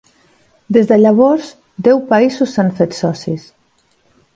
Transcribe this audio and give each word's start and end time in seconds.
Des 0.77 0.87
de 0.91 0.97
llavors, 1.01 1.51
deu 1.89 2.03
països 2.15 2.57
s'han 2.59 2.77
fet 2.83 3.01
socis. 3.05 3.51